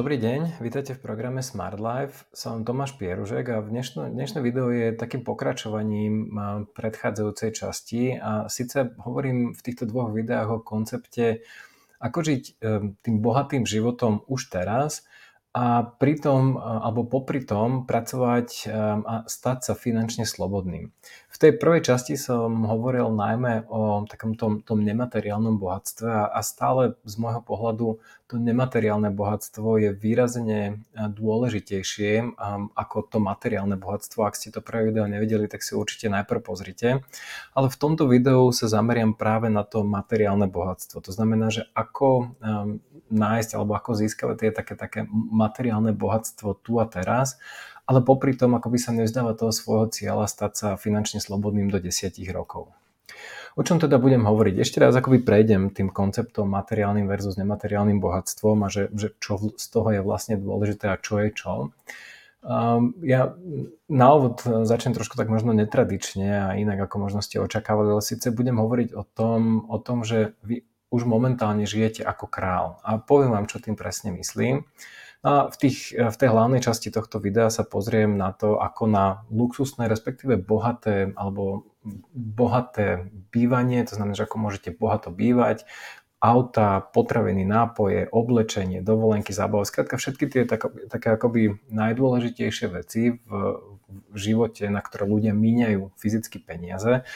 Dobrý 0.00 0.16
deň, 0.16 0.64
vítajte 0.64 0.96
v 0.96 1.04
programe 1.04 1.44
Smart 1.44 1.76
Life. 1.76 2.24
Som 2.32 2.64
Tomáš 2.64 2.96
Pieružek 2.96 3.52
a 3.52 3.60
dnešné, 3.60 4.08
dnešné 4.08 4.40
video 4.40 4.72
je 4.72 4.96
takým 4.96 5.20
pokračovaním 5.20 6.32
predchádzajúcej 6.72 7.50
časti 7.52 8.16
a 8.16 8.48
síce 8.48 8.96
hovorím 8.96 9.52
v 9.52 9.60
týchto 9.60 9.84
dvoch 9.84 10.08
videách 10.08 10.48
o 10.56 10.64
koncepte 10.64 11.44
ako 12.00 12.16
žiť 12.16 12.42
e, 12.48 12.52
tým 12.96 13.16
bohatým 13.20 13.68
životom 13.68 14.24
už 14.24 14.48
teraz 14.48 15.04
a 15.52 15.82
pritom, 15.82 16.54
alebo 16.56 17.10
popri 17.10 17.42
tom 17.42 17.82
pracovať 17.82 18.70
a 19.02 19.26
stať 19.26 19.58
sa 19.66 19.74
finančne 19.74 20.22
slobodným. 20.22 20.94
V 21.26 21.36
tej 21.36 21.58
prvej 21.58 21.82
časti 21.82 22.14
som 22.14 22.70
hovoril 22.70 23.10
najmä 23.10 23.66
o 23.66 24.06
takom 24.06 24.38
tom, 24.38 24.62
tom 24.62 24.86
nemateriálnom 24.86 25.58
bohatstve 25.58 26.30
a 26.30 26.38
stále 26.46 26.94
z 27.02 27.14
môjho 27.18 27.42
pohľadu 27.42 27.98
to 28.30 28.38
nemateriálne 28.38 29.10
bohatstvo 29.10 29.82
je 29.82 29.90
výrazne 29.90 30.86
dôležitejšie 30.94 32.38
ako 32.78 32.96
to 33.10 33.18
materiálne 33.18 33.74
bohatstvo. 33.74 34.22
Ak 34.22 34.38
ste 34.38 34.54
to 34.54 34.62
prvé 34.62 34.94
video 34.94 35.10
nevideli, 35.10 35.50
tak 35.50 35.66
si 35.66 35.74
určite 35.74 36.06
najprv 36.06 36.38
pozrite. 36.38 37.02
Ale 37.58 37.66
v 37.66 37.74
tomto 37.74 38.06
videu 38.06 38.54
sa 38.54 38.70
zameriam 38.70 39.18
práve 39.18 39.50
na 39.50 39.66
to 39.66 39.82
materiálne 39.82 40.46
bohatstvo. 40.46 41.02
To 41.02 41.10
znamená, 41.10 41.50
že 41.50 41.66
ako 41.74 42.38
nájsť 43.10 43.50
alebo 43.58 43.74
ako 43.74 43.98
získavať 43.98 44.36
tie 44.38 44.50
také, 44.54 44.78
také 44.78 45.00
materiálne 45.10 45.90
bohatstvo 45.90 46.62
tu 46.62 46.78
a 46.78 46.86
teraz, 46.86 47.42
ale 47.90 47.98
popri 47.98 48.38
tom, 48.38 48.54
ako 48.54 48.70
by 48.70 48.78
sa 48.78 48.94
nevzdávať 48.94 49.34
toho 49.42 49.50
svojho 49.50 49.86
cieľa 49.90 50.30
stať 50.30 50.52
sa 50.54 50.68
finančne 50.78 51.18
slobodným 51.18 51.66
do 51.66 51.82
10 51.82 52.14
rokov. 52.30 52.70
O 53.58 53.62
čom 53.66 53.82
teda 53.82 53.98
budem 53.98 54.22
hovoriť? 54.22 54.62
Ešte 54.62 54.78
raz 54.78 54.94
akoby 54.94 55.26
prejdem 55.26 55.74
tým 55.74 55.90
konceptom 55.90 56.46
materiálnym 56.46 57.10
versus 57.10 57.34
nemateriálnym 57.34 57.98
bohatstvom 57.98 58.62
a 58.62 58.68
že, 58.70 58.90
že 58.94 59.14
čo 59.18 59.40
z 59.58 59.66
toho 59.66 59.90
je 59.90 60.00
vlastne 60.02 60.38
dôležité 60.38 60.90
a 60.90 61.00
čo 61.00 61.18
je 61.18 61.28
čo. 61.34 61.74
Um, 62.40 62.96
ja 63.04 63.36
na 63.84 64.06
úvod 64.16 64.40
začnem 64.40 64.96
trošku 64.96 65.12
tak 65.20 65.28
možno 65.28 65.52
netradične 65.52 66.28
a 66.40 66.48
inak 66.56 66.88
ako 66.88 66.96
možno 67.10 67.20
ste 67.20 67.36
očakávali, 67.36 67.92
ale 67.92 68.00
síce 68.00 68.32
budem 68.32 68.56
hovoriť 68.56 68.96
o 68.96 69.04
tom, 69.04 69.68
o 69.68 69.76
tom, 69.76 70.08
že 70.08 70.32
vy 70.40 70.64
už 70.90 71.04
momentálne 71.04 71.68
žijete 71.68 72.00
ako 72.02 72.26
král. 72.26 72.80
A 72.82 72.96
poviem 72.98 73.30
vám, 73.30 73.46
čo 73.46 73.60
tým 73.60 73.76
presne 73.76 74.10
myslím. 74.16 74.64
A 75.20 75.52
v, 75.52 75.56
tých, 75.60 75.92
v 75.92 76.16
tej 76.16 76.28
hlavnej 76.32 76.64
časti 76.64 76.88
tohto 76.88 77.20
videa 77.20 77.52
sa 77.52 77.60
pozriem 77.60 78.16
na 78.16 78.32
to, 78.32 78.56
ako 78.56 78.88
na 78.88 79.28
luxusné, 79.28 79.84
respektíve 79.84 80.40
bohaté 80.40 81.12
alebo 81.12 81.68
bohaté 82.16 83.12
bývanie, 83.28 83.84
to 83.84 84.00
znamená, 84.00 84.16
že 84.16 84.24
ako 84.24 84.36
môžete 84.40 84.72
bohato 84.72 85.12
bývať, 85.12 85.68
auta, 86.20 86.84
potraviny, 86.84 87.48
nápoje, 87.48 88.04
oblečenie, 88.12 88.84
dovolenky, 88.84 89.32
zábava, 89.32 89.64
skrátka 89.64 89.96
všetky 89.96 90.24
tie 90.28 90.42
tak, 90.44 90.68
také 90.92 91.16
akoby 91.16 91.56
najdôležitejšie 91.72 92.66
veci 92.68 93.16
v, 93.24 93.30
v 93.88 94.16
živote, 94.16 94.68
na 94.68 94.84
ktoré 94.84 95.08
ľudia 95.08 95.32
míňajú 95.32 95.96
fyzicky 95.96 96.44
peniaze, 96.44 97.08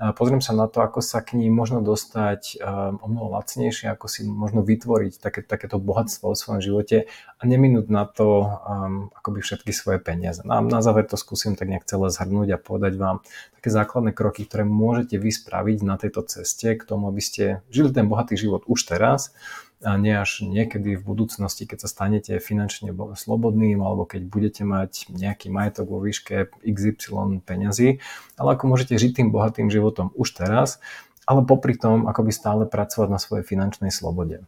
Pozriem 0.00 0.40
sa 0.40 0.56
na 0.56 0.64
to, 0.64 0.80
ako 0.80 1.04
sa 1.04 1.20
k 1.20 1.36
ním 1.36 1.52
možno 1.52 1.84
dostať 1.84 2.56
o 3.00 3.04
mnoho 3.04 3.36
lacnejšie, 3.36 3.92
ako 3.92 4.08
si 4.08 4.24
možno 4.24 4.64
vytvoriť 4.64 5.20
také, 5.20 5.44
takéto 5.44 5.76
bohatstvo 5.76 6.32
v 6.32 6.40
svojom 6.40 6.60
živote 6.64 7.04
a 7.36 7.42
neminúť 7.44 7.86
na 7.92 8.08
to 8.08 8.48
akoby 9.12 9.44
všetky 9.44 9.76
svoje 9.76 10.00
peniaze. 10.00 10.40
Na, 10.40 10.64
na 10.64 10.80
záver 10.80 11.04
to 11.04 11.20
skúsim 11.20 11.52
tak 11.52 11.68
nejak 11.68 11.84
celé 11.84 12.08
zhrnúť 12.08 12.56
a 12.56 12.62
povedať 12.62 12.96
vám 12.96 13.20
také 13.60 13.68
základné 13.68 14.16
kroky, 14.16 14.48
ktoré 14.48 14.64
môžete 14.64 15.20
vy 15.20 15.28
spraviť 15.28 15.78
na 15.84 16.00
tejto 16.00 16.24
ceste 16.24 16.80
k 16.80 16.82
tomu, 16.88 17.12
aby 17.12 17.20
ste 17.20 17.44
žili 17.68 17.92
ten 17.92 18.08
bohatý 18.08 18.40
život 18.40 18.64
už 18.64 18.88
teraz 18.88 19.36
a 19.80 19.96
nie 19.96 20.12
až 20.12 20.44
niekedy 20.44 21.00
v 21.00 21.02
budúcnosti, 21.02 21.64
keď 21.64 21.84
sa 21.84 21.88
stanete 21.88 22.36
finančne 22.36 22.92
slobodným 23.16 23.80
alebo 23.80 24.04
keď 24.04 24.28
budete 24.28 24.62
mať 24.68 25.08
nejaký 25.08 25.48
majetok 25.48 25.88
vo 25.88 26.04
výške 26.04 26.52
XY 26.60 27.40
peňazí, 27.40 27.96
ale 28.36 28.48
ako 28.54 28.64
môžete 28.68 29.00
žiť 29.00 29.24
tým 29.24 29.28
bohatým 29.32 29.72
životom 29.72 30.12
už 30.12 30.36
teraz, 30.36 30.84
ale 31.24 31.48
popri 31.48 31.80
tom 31.80 32.04
akoby 32.04 32.32
stále 32.32 32.62
pracovať 32.68 33.08
na 33.08 33.16
svojej 33.16 33.44
finančnej 33.48 33.88
slobode. 33.88 34.44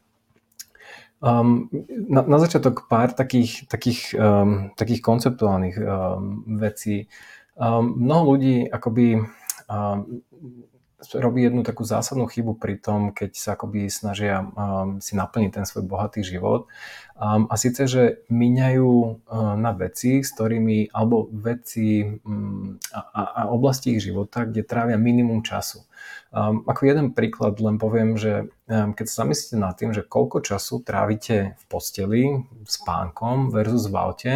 Um, 1.23 1.71
na, 1.89 2.27
na 2.27 2.39
začiatok 2.43 2.91
pár 2.91 3.15
takých, 3.15 3.71
takých, 3.71 4.11
um, 4.19 4.75
takých 4.75 5.01
konceptuálnych 5.01 5.79
um, 5.79 6.43
vecí. 6.59 7.07
Um, 7.55 7.95
mnoho 7.95 8.35
ľudí 8.35 8.67
akoby 8.67 9.23
um, 9.71 10.27
robí 11.19 11.43
jednu 11.43 11.67
takú 11.67 11.83
zásadnú 11.83 12.31
chybu 12.31 12.57
pri 12.57 12.79
tom, 12.79 13.11
keď 13.11 13.31
sa 13.35 13.51
akoby 13.59 13.91
snažia 13.91 14.43
um, 14.43 15.03
si 15.03 15.19
naplniť 15.19 15.51
ten 15.51 15.65
svoj 15.67 15.85
bohatý 15.87 16.23
život. 16.23 16.71
Um, 17.19 17.47
a 17.51 17.55
síce, 17.59 17.87
že 17.87 18.25
míňajú 18.31 18.89
um, 18.89 19.17
na 19.59 19.71
veci, 19.75 20.23
s 20.23 20.31
ktorými, 20.35 20.95
alebo 20.95 21.29
veci 21.31 22.03
um, 22.03 22.79
a, 22.95 23.23
a, 23.23 23.43
oblasti 23.51 23.95
ich 23.99 24.03
života, 24.03 24.47
kde 24.47 24.67
trávia 24.67 24.99
minimum 24.99 25.43
času. 25.43 25.85
Um, 26.33 26.65
ako 26.65 26.89
jeden 26.89 27.13
príklad 27.13 27.61
len 27.61 27.77
poviem, 27.77 28.17
že 28.17 28.49
um, 28.67 28.97
keď 28.97 29.07
sa 29.07 29.27
zamyslíte 29.27 29.57
nad 29.61 29.77
tým, 29.77 29.93
že 29.93 30.07
koľko 30.07 30.41
času 30.41 30.81
trávite 30.81 31.55
v 31.61 31.65
posteli 31.69 32.23
s 32.65 32.81
pánkom 32.81 33.53
versus 33.53 33.87
v 33.87 33.95
aute, 34.01 34.35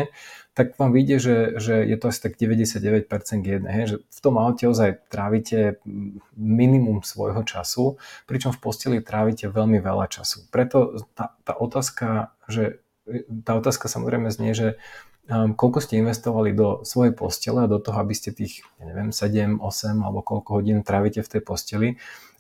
tak 0.56 0.81
vám 0.81 0.89
vyjde, 0.97 1.17
že, 1.21 1.37
že 1.61 1.75
je 1.84 1.97
to 2.00 2.09
asi 2.09 2.21
tak 2.25 2.41
99% 2.41 3.05
jedné, 3.44 3.69
hej, 3.69 3.84
že 3.87 3.97
v 4.09 4.21
tom 4.25 4.41
aute 4.41 4.65
ozaj 4.65 5.05
trávite 5.12 5.84
minimum 6.33 7.05
svojho 7.05 7.44
času, 7.44 8.00
pričom 8.25 8.56
v 8.56 8.61
posteli 8.65 8.99
trávite 9.05 9.53
veľmi 9.53 9.84
veľa 9.84 10.09
času. 10.09 10.49
Preto 10.49 10.97
tá, 11.12 11.37
tá 11.45 11.53
otázka, 11.61 12.33
že 12.49 12.81
tá 13.47 13.55
otázka 13.55 13.87
samozrejme 13.87 14.28
znie, 14.34 14.53
že 14.53 14.69
um, 15.31 15.55
koľko 15.55 15.78
ste 15.83 16.03
investovali 16.03 16.50
do 16.55 16.83
svojej 16.83 17.15
postele 17.15 17.65
a 17.65 17.71
do 17.71 17.78
toho, 17.78 17.99
aby 18.03 18.15
ste 18.15 18.34
tých, 18.34 18.67
ja 18.83 18.84
neviem, 18.91 19.15
7, 19.15 19.62
8 19.62 20.03
alebo 20.03 20.22
koľko 20.22 20.62
hodín 20.62 20.83
trávite 20.83 21.22
v 21.22 21.31
tej 21.31 21.43
posteli, 21.43 21.89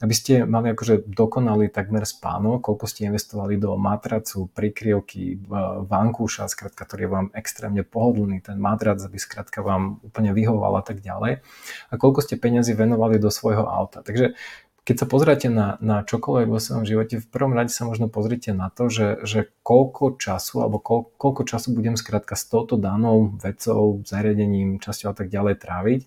aby 0.04 0.12
ste 0.12 0.44
mali 0.44 0.76
akože 0.76 1.08
dokonalý 1.08 1.72
takmer 1.72 2.04
spánok, 2.04 2.60
koľko 2.60 2.84
ste 2.84 3.08
investovali 3.08 3.56
do 3.56 3.80
matracu, 3.80 4.50
prikryvky, 4.52 5.40
vankúša, 5.88 6.52
skratka, 6.52 6.84
ktorý 6.84 7.08
je 7.08 7.12
vám 7.14 7.26
extrémne 7.32 7.80
pohodlný, 7.80 8.44
ten 8.44 8.60
matrac, 8.60 9.00
aby 9.00 9.16
skratka 9.16 9.64
vám 9.64 10.02
úplne 10.04 10.36
vyhoval 10.36 10.76
a 10.78 10.84
tak 10.84 11.00
ďalej. 11.00 11.40
A 11.88 11.94
koľko 11.96 12.20
ste 12.20 12.36
peniazy 12.36 12.76
venovali 12.76 13.16
do 13.16 13.32
svojho 13.32 13.64
auta. 13.64 14.04
Takže 14.04 14.36
keď 14.86 14.96
sa 15.02 15.06
pozriete 15.10 15.50
na, 15.50 15.74
na 15.82 16.06
čokoľvek 16.06 16.46
vo 16.46 16.62
svojom 16.62 16.86
živote, 16.86 17.18
v 17.18 17.26
prvom 17.26 17.58
rade 17.58 17.74
sa 17.74 17.82
možno 17.82 18.06
pozrite 18.06 18.54
na 18.54 18.70
to, 18.70 18.86
že, 18.86 19.18
že 19.26 19.50
koľko 19.66 20.14
času 20.14 20.62
alebo 20.62 20.78
koľ, 20.78 21.10
koľko 21.18 21.42
času 21.42 21.74
budem 21.74 21.98
skrátka 21.98 22.38
s 22.38 22.46
touto 22.46 22.78
danou 22.78 23.34
vecou, 23.42 23.98
zariadením, 24.06 24.78
časťou 24.78 25.10
a 25.10 25.16
tak 25.18 25.26
ďalej 25.26 25.58
tráviť 25.58 26.00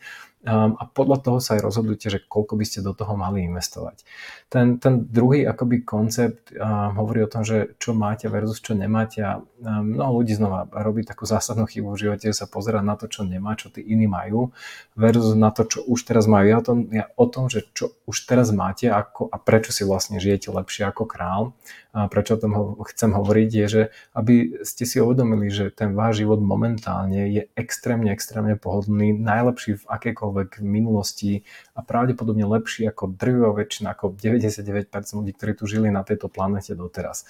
a 0.48 0.84
podľa 0.88 1.20
toho 1.20 1.38
sa 1.44 1.60
aj 1.60 1.68
rozhodujete, 1.68 2.08
že 2.08 2.20
koľko 2.24 2.56
by 2.56 2.64
ste 2.64 2.80
do 2.80 2.96
toho 2.96 3.12
mali 3.20 3.44
investovať. 3.44 4.08
Ten, 4.48 4.80
ten 4.80 5.04
druhý 5.04 5.44
akoby 5.44 5.84
koncept 5.84 6.56
uh, 6.56 6.96
hovorí 6.96 7.28
o 7.28 7.30
tom, 7.30 7.44
že 7.44 7.76
čo 7.76 7.92
máte 7.92 8.32
versus 8.32 8.64
čo 8.64 8.72
nemáte 8.72 9.20
a 9.20 9.44
uh, 9.44 9.84
mnoho 9.84 10.24
ľudí 10.24 10.40
znova 10.40 10.72
robí 10.72 11.04
takú 11.04 11.28
zásadnú 11.28 11.68
chybu 11.68 11.92
v 11.92 12.02
živote, 12.08 12.32
že 12.32 12.40
sa 12.40 12.48
pozera 12.48 12.80
na 12.80 12.96
to, 12.96 13.12
čo 13.12 13.28
nemá, 13.28 13.60
čo 13.60 13.68
tí 13.68 13.84
iní 13.84 14.08
majú 14.08 14.56
versus 14.96 15.36
na 15.36 15.52
to, 15.52 15.68
čo 15.68 15.84
už 15.84 16.08
teraz 16.08 16.24
majú. 16.24 16.48
Ja, 16.48 16.64
tom, 16.64 16.88
ja 16.88 17.12
o 17.20 17.28
tom, 17.28 17.52
že 17.52 17.68
čo 17.76 17.92
už 18.08 18.24
teraz 18.24 18.56
máte 18.56 18.88
ako, 18.88 19.28
a 19.28 19.36
prečo 19.44 19.76
si 19.76 19.84
vlastne 19.84 20.24
žijete 20.24 20.56
lepšie 20.56 20.88
ako 20.88 21.04
král, 21.04 21.52
a 21.90 22.06
prečo 22.06 22.38
o 22.38 22.42
tom 22.42 22.54
ho, 22.54 22.64
chcem 22.86 23.10
hovoriť, 23.10 23.50
je, 23.50 23.66
že 23.66 23.82
aby 24.14 24.62
ste 24.62 24.86
si 24.86 25.02
uvedomili, 25.02 25.50
že 25.50 25.74
ten 25.74 25.98
váš 25.98 26.22
život 26.22 26.38
momentálne 26.38 27.26
je 27.34 27.50
extrémne, 27.58 28.14
extrémne 28.14 28.54
pohodlný, 28.54 29.18
najlepší 29.18 29.82
v 29.82 29.88
akékoľvek 29.90 30.29
minulosti 30.62 31.44
a 31.76 31.84
pravdepodobne 31.84 32.46
lepší 32.46 32.88
ako 32.90 33.14
drvivá 33.14 33.52
väčšina, 33.56 33.94
ako 33.94 34.16
99% 34.16 34.90
ľudí, 35.18 35.32
ktorí 35.36 35.52
tu 35.58 35.66
žili 35.66 35.90
na 35.90 36.06
tejto 36.06 36.32
planete 36.32 36.74
doteraz. 36.74 37.26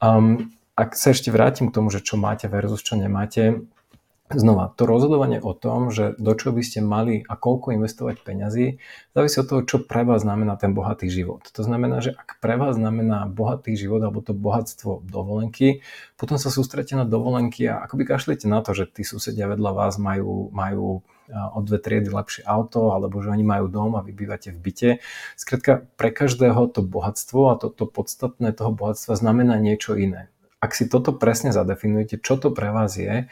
Um, 0.00 0.52
ak 0.74 0.96
sa 0.96 1.12
ešte 1.12 1.28
vrátim 1.28 1.68
k 1.68 1.76
tomu, 1.76 1.92
že 1.92 2.00
čo 2.00 2.16
máte 2.16 2.48
versus 2.48 2.80
čo 2.80 2.96
nemáte, 2.96 3.68
Znova, 4.30 4.70
to 4.78 4.86
rozhodovanie 4.86 5.42
o 5.42 5.50
tom, 5.58 5.90
že 5.90 6.14
do 6.14 6.38
čo 6.38 6.54
by 6.54 6.62
ste 6.62 6.78
mali 6.78 7.26
a 7.26 7.34
koľko 7.34 7.74
investovať 7.74 8.22
peňazí, 8.22 8.78
závisí 9.10 9.42
od 9.42 9.48
toho, 9.50 9.60
čo 9.66 9.76
pre 9.82 10.06
vás 10.06 10.22
znamená 10.22 10.54
ten 10.54 10.70
bohatý 10.70 11.10
život. 11.10 11.50
To 11.50 11.66
znamená, 11.66 11.98
že 11.98 12.14
ak 12.14 12.38
pre 12.38 12.54
vás 12.54 12.78
znamená 12.78 13.26
bohatý 13.26 13.74
život 13.74 13.98
alebo 14.06 14.22
to 14.22 14.30
bohatstvo 14.30 15.02
dovolenky, 15.02 15.82
potom 16.14 16.38
sa 16.38 16.46
sústrete 16.46 16.94
na 16.94 17.02
dovolenky 17.02 17.66
a 17.66 17.82
akoby 17.82 18.06
kašlete 18.06 18.46
na 18.46 18.62
to, 18.62 18.70
že 18.70 18.86
tí 18.86 19.02
susedia 19.02 19.50
vedľa 19.50 19.74
vás 19.74 19.98
majú, 19.98 20.54
majú 20.54 21.02
o 21.30 21.58
dve 21.62 21.78
triedy 21.78 22.10
lepšie 22.10 22.42
auto, 22.44 22.92
alebo 22.92 23.22
že 23.22 23.30
oni 23.30 23.46
majú 23.46 23.70
dom 23.70 23.94
a 23.96 24.04
vy 24.04 24.12
bývate 24.12 24.50
v 24.50 24.58
byte. 24.58 24.90
Skrátka, 25.38 25.86
pre 25.94 26.10
každého 26.10 26.68
to 26.74 26.82
bohatstvo 26.82 27.50
a 27.50 27.58
toto 27.58 27.84
to 27.84 27.84
podstatné 27.88 28.52
toho 28.52 28.74
bohatstva 28.74 29.16
znamená 29.16 29.56
niečo 29.56 29.94
iné. 29.96 30.28
Ak 30.60 30.76
si 30.76 30.90
toto 30.90 31.16
presne 31.16 31.56
zadefinujete, 31.56 32.20
čo 32.20 32.36
to 32.36 32.52
pre 32.52 32.68
vás 32.68 32.98
je, 33.00 33.30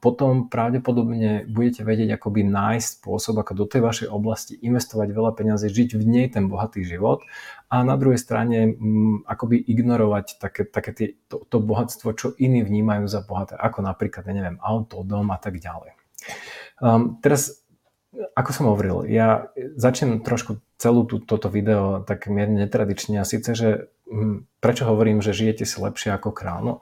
potom 0.00 0.48
pravdepodobne 0.48 1.44
budete 1.44 1.84
vedieť 1.84 2.16
akoby 2.16 2.40
nájsť 2.40 2.88
spôsob, 2.98 3.36
ako 3.36 3.52
do 3.52 3.66
tej 3.68 3.84
vašej 3.84 4.08
oblasti 4.08 4.56
investovať 4.58 5.12
veľa 5.12 5.36
peniazy, 5.36 5.68
žiť 5.68 6.00
v 6.00 6.02
nej 6.08 6.26
ten 6.32 6.48
bohatý 6.48 6.82
život 6.82 7.20
a 7.68 7.84
na 7.84 7.94
druhej 8.00 8.16
strane 8.16 8.74
m, 8.74 9.22
akoby 9.28 9.60
ignorovať 9.60 10.40
také, 10.40 10.64
také 10.64 10.90
tie, 10.96 11.08
to, 11.28 11.44
to 11.46 11.60
bohatstvo, 11.60 12.16
čo 12.16 12.32
iní 12.40 12.64
vnímajú 12.64 13.04
za 13.06 13.20
bohaté, 13.22 13.54
ako 13.54 13.84
napríklad, 13.84 14.24
ja 14.24 14.34
neviem, 14.34 14.56
auto, 14.58 15.04
dom 15.04 15.28
a 15.30 15.38
tak 15.38 15.60
ďalej. 15.60 15.94
Um, 16.82 17.22
teraz, 17.22 17.62
ako 18.34 18.50
som 18.50 18.66
hovoril, 18.66 19.06
ja 19.06 19.54
začnem 19.78 20.26
trošku 20.26 20.58
celú 20.82 21.06
tú, 21.06 21.22
toto 21.22 21.46
video 21.46 22.02
tak 22.02 22.26
mierne 22.26 22.66
netradične 22.66 23.22
a 23.22 23.28
síce, 23.28 23.54
že 23.54 23.86
m, 24.10 24.50
prečo 24.58 24.90
hovorím, 24.90 25.22
že 25.22 25.30
žijete 25.30 25.62
si 25.62 25.78
lepšie 25.78 26.10
ako 26.10 26.34
král? 26.34 26.60
No, 26.66 26.74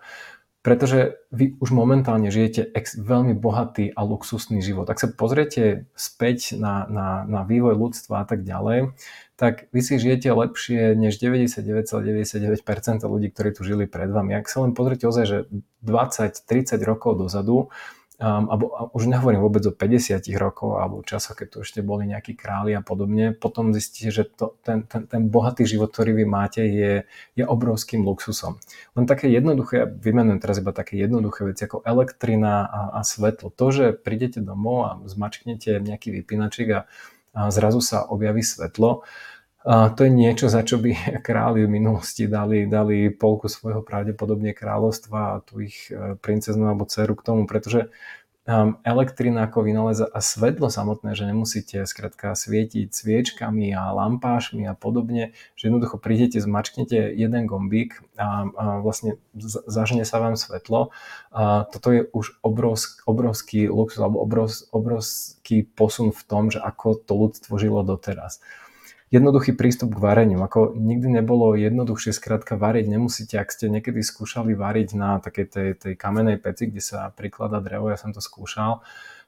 pretože 0.61 1.17
vy 1.33 1.57
už 1.57 1.73
momentálne 1.73 2.29
žijete 2.29 2.69
ex, 2.77 2.93
veľmi 2.97 3.33
bohatý 3.33 3.93
a 3.97 4.05
luxusný 4.05 4.61
život. 4.61 4.89
Ak 4.93 5.01
sa 5.01 5.09
pozriete 5.09 5.89
späť 5.97 6.57
na, 6.57 6.85
na, 6.85 7.09
na 7.25 7.41
vývoj 7.49 7.77
ľudstva 7.81 8.25
a 8.25 8.27
tak 8.29 8.45
ďalej, 8.45 8.93
tak 9.41 9.73
vy 9.73 9.81
si 9.81 9.97
žijete 9.97 10.29
lepšie 10.29 10.93
než 11.01 11.17
99,99% 11.17 12.61
ľudí, 13.09 13.33
ktorí 13.33 13.57
tu 13.57 13.65
žili 13.65 13.89
pred 13.89 14.13
vami. 14.13 14.37
Ak 14.37 14.53
sa 14.53 14.61
len 14.61 14.77
pozriete 14.77 15.09
ozaj, 15.09 15.25
že 15.25 15.39
20-30 15.81 16.77
rokov 16.85 17.17
dozadu, 17.17 17.73
um, 18.21 18.45
alebo 18.53 18.93
už 18.93 19.09
nehovorím 19.09 19.41
vôbec 19.41 19.65
o 19.65 19.73
50 19.73 20.21
rokov 20.37 20.77
alebo 20.77 21.01
časoch, 21.01 21.41
keď 21.41 21.47
tu 21.49 21.59
ešte 21.65 21.81
boli 21.81 22.05
nejakí 22.05 22.37
králi 22.37 22.77
a 22.77 22.85
podobne, 22.85 23.33
potom 23.33 23.73
zistíte, 23.73 24.13
že 24.13 24.23
to, 24.29 24.61
ten, 24.61 24.85
ten, 24.85 25.09
ten 25.09 25.33
bohatý 25.33 25.65
život, 25.65 25.91
ktorý 25.91 26.21
vy 26.21 26.25
máte, 26.29 26.63
je, 26.63 27.09
je 27.35 27.45
obrovským 27.45 28.05
luxusom. 28.05 28.61
Len 28.95 29.05
také 29.09 29.33
jednoduché, 29.33 29.89
vymenujem 29.89 30.39
teraz 30.39 30.61
iba 30.61 30.77
také 30.77 31.01
jednoduché 31.01 31.49
veci 31.49 31.65
ako 31.65 31.81
elektrina 31.89 32.69
a, 32.69 32.81
a 32.97 33.01
svetlo. 33.01 33.49
To, 33.57 33.67
že 33.73 33.97
prídete 33.97 34.45
domov 34.45 34.79
a 34.85 34.91
zmačknete 35.09 35.81
nejaký 35.81 36.13
vypínačik 36.21 36.69
a, 36.77 36.81
a 37.33 37.49
zrazu 37.49 37.81
sa 37.81 38.05
objaví 38.05 38.45
svetlo, 38.45 39.03
to 39.69 40.01
je 40.09 40.11
niečo, 40.11 40.49
za 40.49 40.65
čo 40.65 40.81
by 40.81 41.21
králi 41.27 41.69
v 41.69 41.73
minulosti 41.73 42.25
dali, 42.25 42.65
dali 42.65 43.13
polku 43.13 43.49
svojho 43.49 43.85
pravdepodobne 43.85 44.57
kráľovstva 44.57 45.19
a 45.37 45.41
tu 45.45 45.61
ich 45.61 45.93
e, 45.93 46.17
princeznú 46.17 46.73
alebo 46.73 46.89
dceru 46.89 47.13
k 47.13 47.27
tomu, 47.27 47.45
pretože 47.45 47.93
um, 48.49 48.81
elektrina 48.89 49.45
ako 49.45 49.61
vynález 49.61 50.01
a 50.01 50.21
svetlo 50.21 50.73
samotné, 50.73 51.13
že 51.13 51.29
nemusíte 51.29 51.85
skrátka 51.85 52.33
svietiť 52.33 52.89
sviečkami 52.89 53.77
a 53.77 53.93
lampášmi 53.93 54.65
a 54.65 54.73
podobne, 54.73 55.37
že 55.61 55.69
jednoducho 55.69 56.01
prídete, 56.01 56.41
zmačknete 56.41 57.13
jeden 57.13 57.45
gombík 57.45 58.01
a, 58.17 58.49
a 58.49 58.65
vlastne 58.81 59.21
zažne 59.69 60.09
sa 60.09 60.25
vám 60.25 60.41
svetlo. 60.41 60.91
A 61.37 61.69
toto 61.69 61.93
je 61.93 62.09
už 62.11 62.41
obrovsk, 62.41 63.05
obrovský 63.05 63.69
luxus 63.69 64.01
alebo 64.01 64.25
obrovsk, 64.25 64.73
obrovský 64.73 65.69
posun 65.69 66.17
v 66.17 66.23
tom, 66.25 66.49
že 66.49 66.65
ako 66.65 66.97
to 66.97 67.13
ľudstvo 67.13 67.61
žilo 67.61 67.85
doteraz 67.85 68.41
jednoduchý 69.11 69.59
prístup 69.59 69.99
k 69.99 70.03
vareniu. 70.03 70.39
Ako 70.41 70.73
nikdy 70.79 71.21
nebolo 71.21 71.59
jednoduchšie 71.59 72.15
skrátka 72.15 72.55
variť, 72.55 72.87
nemusíte, 72.87 73.37
ak 73.37 73.51
ste 73.51 73.67
niekedy 73.67 74.01
skúšali 74.01 74.55
variť 74.55 74.95
na 74.95 75.19
takej 75.19 75.47
tej, 75.51 75.69
tej 75.75 75.95
kamenej 75.99 76.39
peci, 76.39 76.71
kde 76.71 76.83
sa 76.83 77.11
prikladá 77.11 77.59
drevo, 77.59 77.91
ja 77.91 77.99
som 77.99 78.15
to 78.15 78.23
skúšal, 78.23 78.81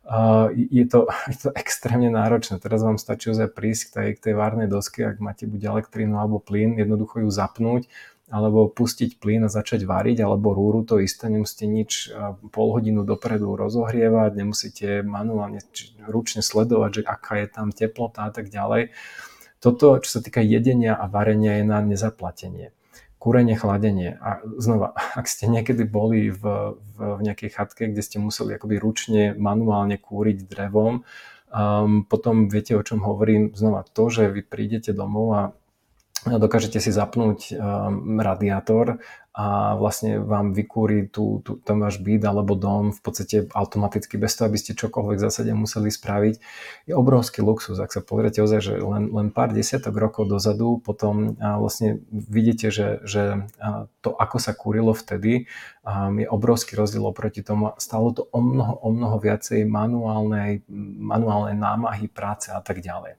Uh, 0.03 0.51
je, 0.51 0.83
to, 0.83 1.07
je 1.31 1.47
to 1.47 1.55
extrémne 1.55 2.11
náročné. 2.11 2.59
Teraz 2.59 2.83
vám 2.83 2.99
stačí 2.99 3.31
ozaj 3.31 3.55
prísť 3.55 3.83
k 3.87 3.91
tej, 3.95 4.09
k 4.19 4.23
tej 4.27 4.35
várnej 4.35 4.67
doske, 4.67 5.07
ak 5.07 5.23
máte 5.23 5.47
buď 5.47 5.79
elektrínu 5.79 6.19
alebo 6.19 6.43
plyn, 6.43 6.75
jednoducho 6.75 7.23
ju 7.23 7.31
zapnúť, 7.31 7.87
alebo 8.27 8.67
pustiť 8.67 9.23
plyn 9.23 9.47
a 9.47 9.53
začať 9.53 9.87
variť, 9.87 10.27
alebo 10.27 10.59
rúru 10.59 10.83
to 10.83 10.99
isté, 10.99 11.31
nemusíte 11.31 11.71
nič 11.71 12.11
pol 12.51 12.69
hodinu 12.75 13.07
dopredu 13.07 13.55
rozohrievať, 13.55 14.43
nemusíte 14.43 15.07
manuálne 15.07 15.63
ručne 16.11 16.43
sledovať, 16.43 16.91
že 16.99 17.03
aká 17.07 17.39
je 17.39 17.47
tam 17.47 17.71
teplota 17.71 18.27
a 18.27 18.35
tak 18.35 18.51
ďalej. 18.51 18.91
Toto, 19.63 19.95
čo 20.03 20.19
sa 20.19 20.21
týka 20.21 20.43
jedenia 20.43 20.99
a 20.99 21.07
varenia, 21.07 21.63
je 21.63 21.65
na 21.65 21.79
nezaplatenie. 21.79 22.75
Kúrenie, 23.23 23.55
chladenie. 23.55 24.19
A 24.19 24.43
znova, 24.59 24.99
ak 25.19 25.31
ste 25.31 25.47
niekedy 25.47 25.87
boli 25.87 26.35
v, 26.35 26.43
v, 26.99 26.99
v 26.99 27.21
nejakej 27.23 27.51
chatke, 27.55 27.87
kde 27.87 28.03
ste 28.03 28.19
museli 28.19 28.59
akoby 28.59 28.83
ručne, 28.83 29.23
manuálne 29.39 30.03
kúriť 30.03 30.51
drevom, 30.51 31.07
um, 31.55 32.03
potom 32.03 32.51
viete, 32.51 32.75
o 32.75 32.83
čom 32.83 33.07
hovorím. 33.07 33.55
Znova, 33.55 33.87
to, 33.87 34.11
že 34.11 34.35
vy 34.35 34.43
prídete 34.43 34.91
domov 34.91 35.27
a 35.31 35.43
dokážete 36.27 36.83
si 36.83 36.91
zapnúť 36.91 37.55
um, 37.55 38.19
radiátor 38.19 38.99
a 39.33 39.81
vlastne 39.81 40.21
vám 40.21 40.53
vykúri 40.53 41.09
tú, 41.09 41.41
tú, 41.41 41.57
ten 41.57 41.81
váš 41.81 41.97
byt 42.05 42.21
alebo 42.21 42.53
dom 42.53 42.93
v 42.93 43.01
podstate 43.01 43.49
automaticky 43.57 44.21
bez 44.21 44.37
toho, 44.37 44.53
aby 44.53 44.61
ste 44.61 44.77
čokoľvek 44.77 45.17
v 45.17 45.25
zásade 45.25 45.53
museli 45.57 45.89
spraviť, 45.89 46.35
je 46.85 46.93
obrovský 46.93 47.41
luxus. 47.41 47.81
Ak 47.81 47.97
sa 47.97 48.05
pozriete 48.05 48.45
ozaj, 48.45 48.61
že 48.61 48.75
len, 48.77 49.09
len 49.09 49.33
pár 49.33 49.57
desiatok 49.57 49.97
rokov 49.97 50.29
dozadu, 50.29 50.85
potom 50.85 51.41
a 51.41 51.57
vlastne 51.57 52.05
vidíte, 52.13 52.69
že, 52.69 53.01
že 53.09 53.49
to, 54.05 54.13
ako 54.13 54.37
sa 54.37 54.53
kúrilo 54.53 54.93
vtedy, 54.93 55.49
je 56.21 56.27
obrovský 56.29 56.77
rozdiel 56.77 57.09
oproti 57.09 57.41
tomu. 57.41 57.73
Stalo 57.81 58.13
to 58.13 58.29
o 58.31 58.41
mnoho, 58.45 58.85
o 58.85 58.89
mnoho 58.93 59.17
viacej 59.17 59.65
manuálnej, 59.65 60.61
manuálnej 61.01 61.57
námahy, 61.57 62.07
práce 62.07 62.53
a 62.53 62.61
tak 62.61 62.85
ďalej. 62.85 63.17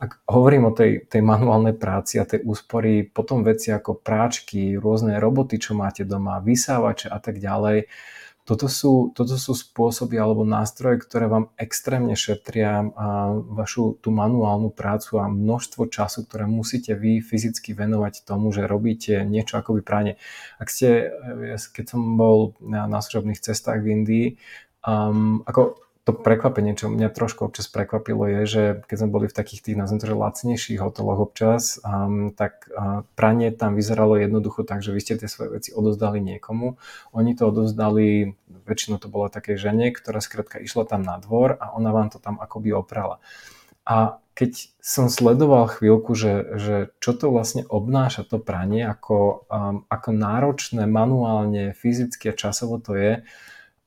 Ak 0.00 0.16
hovorím 0.24 0.72
o 0.72 0.72
tej, 0.72 1.04
tej 1.04 1.20
manuálnej 1.20 1.76
práci 1.76 2.16
a 2.16 2.24
tej 2.24 2.40
úspory, 2.40 3.04
potom 3.04 3.44
veci 3.44 3.68
ako 3.68 4.00
práčky, 4.00 4.80
rôzne 4.80 5.20
roboty, 5.20 5.39
čo 5.46 5.72
máte 5.78 6.02
doma, 6.04 6.42
vysávače 6.42 7.08
a 7.08 7.18
tak 7.22 7.38
ďalej, 7.38 7.86
toto 8.50 8.66
sú, 8.66 9.14
toto 9.14 9.38
sú 9.38 9.54
spôsoby 9.54 10.18
alebo 10.18 10.42
nástroje, 10.42 10.98
ktoré 10.98 11.30
vám 11.30 11.54
extrémne 11.54 12.18
šetria 12.18 12.82
vašu 13.46 14.00
tú 14.02 14.10
manuálnu 14.10 14.74
prácu 14.74 15.22
a 15.22 15.30
množstvo 15.30 15.86
času, 15.86 16.26
ktoré 16.26 16.50
musíte 16.50 16.98
vy 16.98 17.22
fyzicky 17.22 17.78
venovať 17.78 18.26
tomu, 18.26 18.50
že 18.50 18.66
robíte 18.66 19.22
niečo 19.22 19.54
akoby 19.54 19.86
práne. 19.86 20.12
Ak 20.58 20.66
ste, 20.66 21.14
keď 21.70 21.94
som 21.94 22.18
bol 22.18 22.58
na, 22.58 22.90
na 22.90 22.98
služobných 22.98 23.38
cestách 23.38 23.86
v 23.86 24.02
Indii, 24.02 24.26
um, 24.82 25.46
ako 25.46 25.78
to 26.08 26.16
prekvapenie, 26.16 26.72
čo 26.72 26.88
mňa 26.88 27.12
trošku 27.12 27.44
občas 27.44 27.68
prekvapilo, 27.68 28.24
je, 28.24 28.40
že 28.48 28.62
keď 28.88 28.96
sme 29.04 29.12
boli 29.12 29.26
v 29.28 29.36
takých 29.36 29.60
tých, 29.60 29.76
nazvem 29.76 30.00
to, 30.00 30.08
že 30.08 30.16
lacnejších 30.16 30.80
hoteloch 30.80 31.20
občas, 31.28 31.76
um, 31.84 32.32
tak 32.32 32.72
uh, 32.72 33.04
pranie 33.20 33.52
tam 33.52 33.76
vyzeralo 33.76 34.16
jednoducho 34.16 34.64
tak, 34.64 34.80
že 34.80 34.96
vy 34.96 35.00
ste 35.04 35.20
tie 35.20 35.28
svoje 35.28 35.60
veci 35.60 35.70
odozdali 35.76 36.24
niekomu. 36.24 36.80
Oni 37.12 37.36
to 37.36 37.52
odozdali, 37.52 38.32
väčšinou 38.64 38.96
to 38.96 39.12
bolo 39.12 39.28
také 39.28 39.60
žene, 39.60 39.92
ktorá 39.92 40.24
skrátka 40.24 40.56
išla 40.56 40.88
tam 40.88 41.04
na 41.04 41.20
dvor 41.20 41.60
a 41.60 41.76
ona 41.76 41.92
vám 41.92 42.08
to 42.08 42.16
tam 42.16 42.40
akoby 42.40 42.72
oprala. 42.72 43.20
A 43.84 44.24
keď 44.32 44.72
som 44.80 45.12
sledoval 45.12 45.68
chvíľku, 45.68 46.16
že, 46.16 46.56
že 46.56 46.76
čo 46.96 47.12
to 47.12 47.28
vlastne 47.28 47.68
obnáša 47.68 48.24
to 48.24 48.40
pranie, 48.40 48.88
ako, 48.88 49.44
um, 49.52 49.84
ako 49.92 50.16
náročné 50.16 50.88
manuálne, 50.88 51.76
fyzicky 51.76 52.32
a 52.32 52.38
časovo 52.38 52.80
to 52.80 52.96
je, 52.96 53.20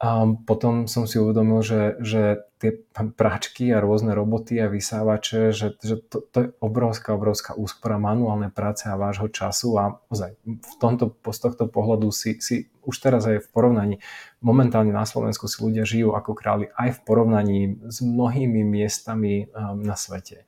a 0.03 0.27
potom 0.43 0.83
som 0.91 1.07
si 1.07 1.15
uvedomil, 1.15 1.63
že, 1.63 1.95
že 2.03 2.43
tie 2.59 2.75
práčky 2.91 3.71
a 3.71 3.79
rôzne 3.79 4.11
roboty 4.11 4.59
a 4.59 4.67
vysávače, 4.67 5.55
že, 5.55 5.79
že 5.79 5.95
to, 5.95 6.27
to 6.27 6.37
je 6.43 6.47
obrovská, 6.59 7.15
obrovská 7.15 7.55
úspora 7.55 7.95
manuálnej 7.95 8.51
práce 8.51 8.83
a 8.91 8.99
vášho 8.99 9.31
času 9.31 9.79
a 9.79 10.03
ozaj 10.11 10.35
v 10.43 10.73
tomto, 10.83 11.15
z 11.23 11.39
tohto 11.39 11.71
pohľadu 11.71 12.11
si, 12.11 12.35
si 12.43 12.67
už 12.83 12.99
teraz 12.99 13.23
aj 13.31 13.47
v 13.47 13.51
porovnaní, 13.55 13.95
momentálne 14.43 14.91
na 14.91 15.07
Slovensku 15.07 15.47
si 15.47 15.63
ľudia 15.63 15.87
žijú 15.87 16.11
ako 16.19 16.35
králi 16.35 16.67
aj 16.75 16.99
v 16.99 17.03
porovnaní 17.07 17.59
s 17.87 18.03
mnohými 18.03 18.59
miestami 18.59 19.47
um, 19.55 19.79
na 19.87 19.95
svete. 19.95 20.43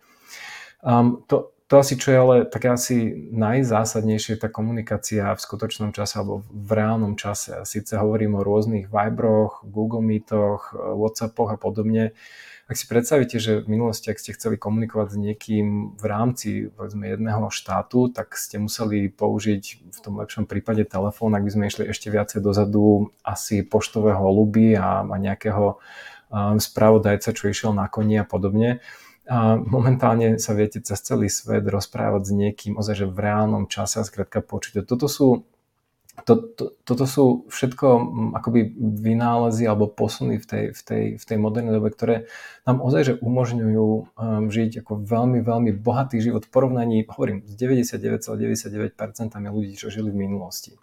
Um, 0.84 1.24
to, 1.32 1.55
to 1.66 1.82
asi, 1.82 1.98
čo 1.98 2.14
je 2.14 2.18
ale 2.22 2.36
také 2.46 2.70
asi 2.70 3.26
najzásadnejšie, 3.34 4.38
tá 4.38 4.54
komunikácia 4.54 5.34
v 5.34 5.42
skutočnom 5.42 5.98
čase 5.98 6.22
alebo 6.22 6.46
v 6.54 6.72
reálnom 6.78 7.18
čase. 7.18 7.58
A 7.58 7.66
síce 7.66 7.98
hovorím 7.98 8.38
o 8.38 8.46
rôznych 8.46 8.94
Vibroch, 8.94 9.66
Google 9.66 10.06
Meetoch, 10.06 10.78
Whatsappoch 10.78 11.50
a 11.50 11.58
podobne. 11.58 12.14
Ak 12.70 12.78
si 12.78 12.86
predstavíte, 12.86 13.42
že 13.42 13.66
v 13.66 13.78
minulosti, 13.78 14.14
ak 14.14 14.22
ste 14.22 14.38
chceli 14.38 14.62
komunikovať 14.62 15.14
s 15.14 15.18
niekým 15.18 15.98
v 15.98 16.06
rámci 16.06 16.70
povedzme, 16.70 17.10
jedného 17.10 17.50
štátu, 17.50 18.14
tak 18.14 18.38
ste 18.38 18.62
museli 18.62 19.10
použiť 19.10 19.64
v 19.90 20.00
tom 20.02 20.22
lepšom 20.22 20.46
prípade 20.46 20.86
telefón, 20.86 21.34
ak 21.34 21.46
by 21.46 21.52
sme 21.54 21.70
išli 21.70 21.90
ešte 21.90 22.14
viacej 22.14 22.46
dozadu, 22.46 23.10
asi 23.26 23.66
poštového 23.66 24.22
holuby 24.22 24.78
a, 24.78 25.02
a 25.02 25.16
nejakého 25.18 25.78
um, 25.78 26.58
spravodajca, 26.62 27.34
čo 27.34 27.50
išiel 27.50 27.74
na 27.74 27.90
koni 27.90 28.22
a 28.22 28.26
podobne 28.26 28.86
a 29.26 29.58
momentálne 29.58 30.38
sa 30.38 30.54
viete 30.54 30.78
cez 30.86 31.02
celý 31.02 31.34
svet 31.34 31.66
rozprávať 31.66 32.22
s 32.30 32.32
niekým 32.32 32.78
ozaj, 32.78 33.06
že 33.06 33.08
v 33.10 33.18
reálnom 33.26 33.66
čase 33.66 33.98
a 33.98 34.06
skrátka 34.06 34.46
počuť. 34.46 34.86
Toto 34.86 35.10
sú 35.10 35.50
to, 36.24 36.40
to, 36.56 36.72
toto 36.88 37.04
sú 37.04 37.44
všetko 37.52 37.88
akoby 38.40 38.72
vynálezy 38.80 39.68
alebo 39.68 39.92
posuny 39.92 40.40
v 40.40 40.46
tej, 40.48 40.64
v 40.72 40.82
tej, 40.82 41.04
v 41.20 41.24
tej 41.28 41.38
modernej 41.38 41.76
dobe, 41.76 41.92
ktoré 41.92 42.32
nám 42.64 42.80
ozaj 42.80 43.02
že 43.04 43.14
umožňujú 43.20 43.88
um, 43.92 44.08
žiť 44.48 44.80
ako 44.80 45.04
veľmi, 45.04 45.44
veľmi 45.44 45.76
bohatý 45.76 46.24
život 46.24 46.48
v 46.48 46.52
porovnaní, 46.56 47.04
hovorím, 47.12 47.44
s 47.44 47.60
99,99% 47.60 48.96
ľudí, 49.52 49.76
čo 49.76 49.92
žili 49.92 50.08
v 50.16 50.24
minulosti. 50.24 50.80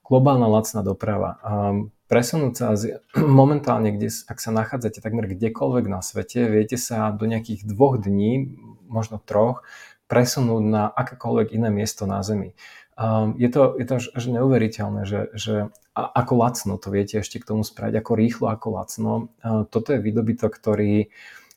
Globálna 0.00 0.48
lacná 0.48 0.80
doprava. 0.80 1.36
Um, 1.44 1.92
presunúť 2.14 2.54
sa 2.54 2.78
momentálne, 3.18 3.90
kde, 3.90 4.06
ak 4.30 4.38
sa 4.38 4.54
nachádzate 4.54 5.02
takmer 5.02 5.26
kdekoľvek 5.26 5.90
na 5.90 5.98
svete, 5.98 6.46
viete 6.46 6.78
sa 6.78 7.10
do 7.10 7.26
nejakých 7.26 7.66
dvoch 7.66 7.98
dní, 7.98 8.54
možno 8.86 9.18
troch, 9.18 9.66
presunúť 10.06 10.62
na 10.62 10.86
akékoľvek 10.94 11.58
iné 11.58 11.74
miesto 11.74 12.06
na 12.06 12.22
Zemi. 12.22 12.54
Um, 12.94 13.34
je 13.34 13.50
to, 13.50 13.74
je 13.74 13.86
to 13.90 13.94
až, 13.98 14.06
až 14.14 14.24
neuveriteľné, 14.30 15.02
že, 15.02 15.20
že 15.34 15.54
a, 15.98 16.02
ako 16.22 16.32
lacno 16.38 16.78
to 16.78 16.94
viete 16.94 17.18
ešte 17.18 17.42
k 17.42 17.48
tomu 17.50 17.66
spraviť, 17.66 17.98
ako 17.98 18.12
rýchlo, 18.14 18.46
ako 18.46 18.66
lacno. 18.78 19.12
Uh, 19.42 19.66
toto 19.66 19.90
je 19.90 19.98
výdobytok, 19.98 20.54
ktorý 20.54 21.10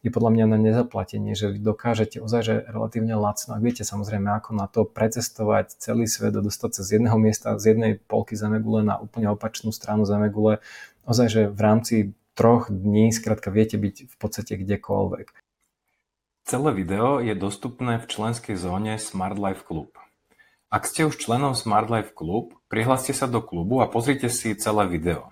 je 0.06 0.14
podľa 0.14 0.32
mňa 0.34 0.46
na 0.46 0.58
nezaplatenie, 0.62 1.34
že 1.34 1.50
vy 1.52 1.60
dokážete 1.60 2.22
ozaj, 2.22 2.42
že 2.46 2.56
relatívne 2.70 3.18
lacno, 3.18 3.58
ak 3.58 3.66
viete 3.66 3.82
samozrejme, 3.82 4.30
ako 4.30 4.50
na 4.54 4.70
to 4.70 4.86
precestovať 4.86 5.74
celý 5.82 6.06
svet 6.06 6.38
a 6.38 6.46
dostať 6.46 6.72
sa 6.78 6.82
z 6.86 6.90
jedného 7.02 7.18
miesta, 7.18 7.58
z 7.58 7.74
jednej 7.74 7.92
polky 7.98 8.38
Zemegule 8.38 8.86
na 8.86 9.02
úplne 9.02 9.34
opačnú 9.34 9.74
stranu 9.74 10.06
Zemegule, 10.06 10.62
ozaj, 11.10 11.28
že 11.28 11.42
v 11.50 11.60
rámci 11.60 11.96
troch 12.38 12.70
dní, 12.70 13.10
skrátka 13.10 13.50
viete 13.50 13.82
byť 13.82 13.96
v 14.06 14.16
podstate 14.22 14.54
kdekoľvek. 14.62 15.34
Celé 16.48 16.70
video 16.72 17.20
je 17.20 17.36
dostupné 17.36 18.00
v 18.00 18.06
členskej 18.08 18.56
zóne 18.56 18.96
Smart 19.02 19.36
Life 19.36 19.68
Club. 19.68 19.92
Ak 20.72 20.88
ste 20.88 21.08
už 21.08 21.20
členom 21.20 21.56
Smart 21.58 21.92
Life 21.92 22.14
Club, 22.14 22.56
prihláste 22.72 23.12
sa 23.12 23.28
do 23.28 23.40
klubu 23.44 23.80
a 23.84 23.90
pozrite 23.90 24.32
si 24.32 24.56
celé 24.56 24.88
video. 24.88 25.32